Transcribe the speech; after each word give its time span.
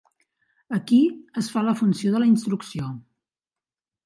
Aquí 0.77 0.99
es 1.43 1.49
fa 1.57 1.63
la 1.67 1.75
funció 1.83 2.15
de 2.17 2.23
la 2.25 2.31
instrucció. 2.31 2.89